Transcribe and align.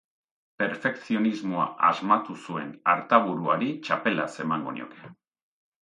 Perfekzionismoa 0.61 1.67
asmatu 1.91 2.39
zuen 2.47 2.73
artaburuari 2.95 3.71
txapelaz 3.87 4.31
emango 4.49 4.79
nioke. 4.81 5.17